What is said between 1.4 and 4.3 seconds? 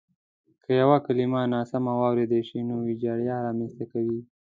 ناسمه واورېدل شي نو وېجاړی رامنځته کوي.